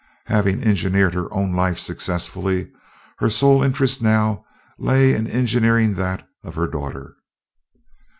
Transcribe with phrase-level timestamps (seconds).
[0.25, 2.71] Having engineered her own life successfully,
[3.19, 4.43] her sole interest now
[4.79, 7.17] lay in engineering that of her daughter.